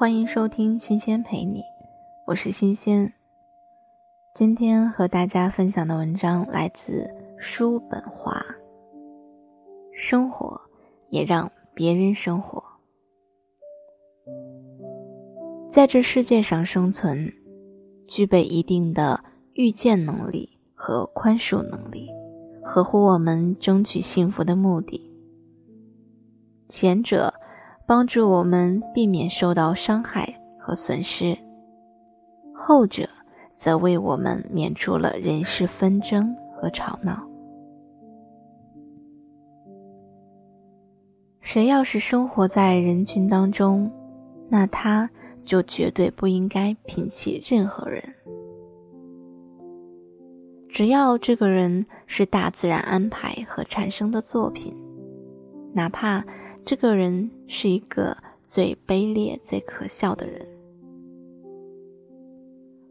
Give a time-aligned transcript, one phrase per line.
[0.00, 1.60] 欢迎收听《新鲜陪你》，
[2.26, 3.12] 我是新鲜。
[4.34, 7.06] 今天和大家分享的文章来自
[7.38, 8.42] 叔本华。
[9.92, 10.58] 生活
[11.10, 12.64] 也让别人生活，
[15.70, 17.30] 在这世界上生存，
[18.08, 19.22] 具备一定的
[19.52, 22.08] 预见能力和宽恕能力，
[22.64, 24.98] 合乎我们争取幸福的目的。
[26.70, 27.34] 前者。
[27.90, 31.36] 帮助我们避免受到伤害和损失，
[32.54, 33.08] 后者
[33.56, 37.20] 则为我们免除了人事纷争和吵闹。
[41.40, 43.90] 谁要是生活在人群当中，
[44.48, 45.10] 那他
[45.44, 48.00] 就绝对不应该摒弃任何人。
[50.68, 54.72] 只要这个人是大自然安排和产生的作品，
[55.74, 56.24] 哪怕。
[56.64, 58.16] 这个人是一个
[58.48, 60.46] 最卑劣、最可笑的人。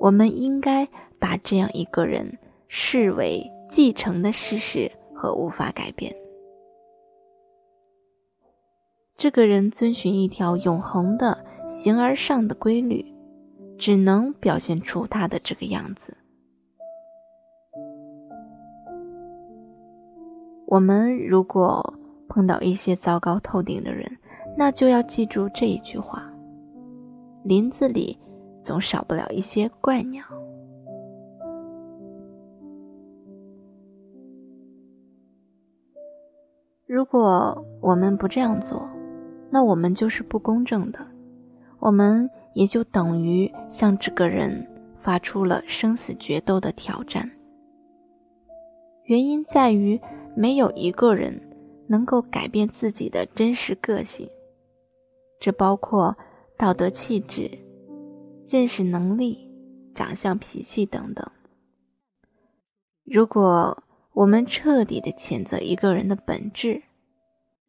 [0.00, 0.86] 我们应该
[1.18, 2.38] 把这样一个人
[2.68, 6.14] 视为继承的事实和无法改变。
[9.16, 13.04] 这个人遵循一条永恒的形而上的规律，
[13.78, 16.16] 只能表现出他的这个样子。
[20.66, 21.94] 我们如果。
[22.34, 24.10] 碰到一些糟糕透顶的人，
[24.58, 26.20] 那就要记住这一句话：
[27.44, 28.18] 林子里
[28.60, 30.24] 总少不了一些怪鸟。
[36.88, 38.88] 如果我们不这样做，
[39.48, 40.98] 那我们就是不公正的，
[41.78, 44.66] 我们也就等于向这个人
[45.00, 47.30] 发出了生死决斗的挑战。
[49.04, 50.00] 原因在于，
[50.34, 51.40] 没有一个人。
[51.86, 54.28] 能够改变自己的真实个性，
[55.40, 56.16] 这包括
[56.56, 57.50] 道德气质、
[58.48, 59.50] 认识能力、
[59.94, 61.30] 长相、脾气等等。
[63.04, 63.82] 如果
[64.12, 66.82] 我们彻底的谴责一个人的本质，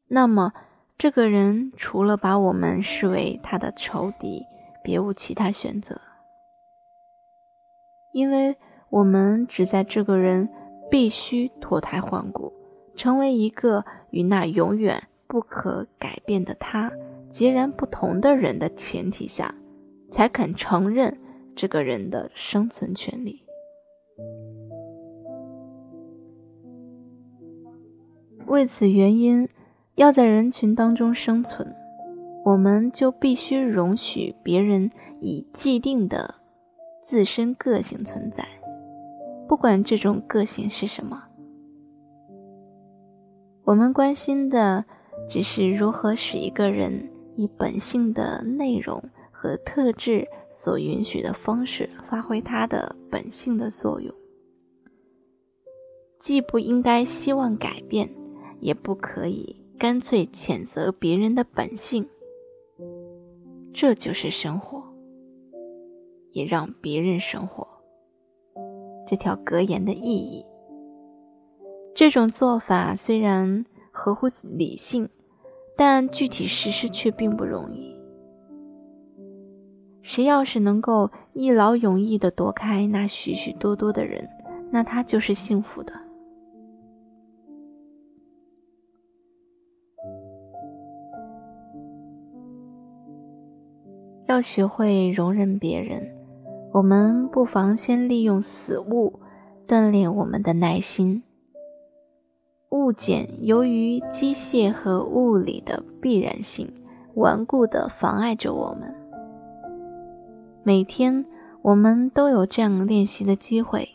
[0.07, 0.53] 那么
[0.97, 4.45] 这个人除了把我们视为他的仇敌，
[4.81, 5.99] 别无其他选择。
[8.13, 8.55] 因为
[8.89, 10.47] 我们只在这个人
[10.89, 12.53] 必须脱胎换骨。
[12.95, 16.91] 成为一个与那永远不可改变的他
[17.29, 19.53] 截然不同的人的前提下，
[20.11, 21.17] 才肯承认
[21.55, 23.41] 这个人的生存权利。
[28.45, 29.49] 为此原因，
[29.95, 31.75] 要在人群当中生存，
[32.45, 36.35] 我们就必须容许别人以既定的
[37.01, 38.47] 自身个性存在，
[39.47, 41.23] 不管这种个性是什么。
[43.65, 44.85] 我们关心的
[45.27, 54.13] 只是如何使一个人以本性的内容和特质所允许的方式发挥他的本性的作用，
[56.19, 58.07] 既不应该希望改变，
[58.59, 62.07] 也不可以干脆谴责别人的本性。
[63.73, 64.83] 这就是生活，
[66.31, 67.67] 也让别人生活
[69.07, 70.45] 这条格言的意义。
[71.95, 75.07] 这种做法虽然合乎理性，
[75.77, 77.95] 但具体实施却并不容易。
[80.01, 84.27] 谁要是能够一劳永逸地躲开那许许多多的人，
[84.69, 85.93] 那他就是幸福的。
[94.27, 96.05] 要学会容忍别人，
[96.73, 99.17] 我们不妨先利用死物
[99.65, 101.23] 锻炼我们的耐心。
[102.75, 106.69] 物件由于机械和物理的必然性，
[107.13, 108.93] 顽固地妨碍着我们。
[110.61, 111.25] 每天
[111.61, 113.87] 我们都有这样练习的机会，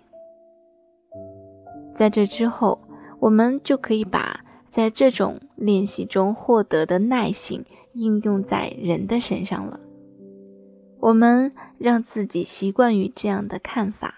[1.95, 2.81] 在这之后，
[3.19, 4.41] 我们就可以把
[4.71, 7.63] 在这种练习中获得的耐性
[7.93, 9.79] 应用在人的身上了。
[11.01, 14.15] 我们让自己习惯于这样的看法：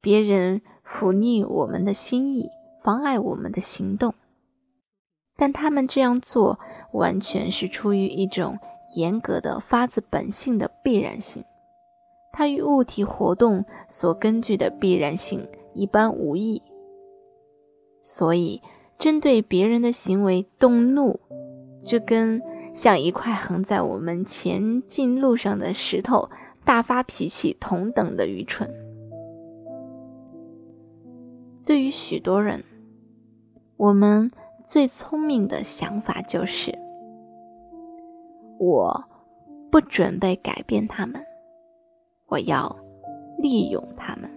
[0.00, 2.48] 别人抚逆我们的心意。
[2.84, 4.12] 妨碍我们的行动，
[5.38, 6.60] 但他们这样做
[6.92, 8.58] 完全是出于一种
[8.94, 11.42] 严格的、发自本性的必然性，
[12.30, 16.60] 它与物体活动所根据的必然性一般无异。
[18.02, 18.60] 所以，
[18.98, 21.18] 针对别人的行为动怒，
[21.86, 22.42] 就跟
[22.74, 26.28] 像一块横在我们前进路上的石头
[26.66, 28.70] 大发脾气同等的愚蠢。
[31.64, 32.62] 对于许多人，
[33.76, 34.30] 我们
[34.64, 36.78] 最聪明的想法就是：
[38.58, 39.04] 我
[39.70, 41.20] 不准备改变他们，
[42.26, 42.76] 我要
[43.38, 44.30] 利用他们。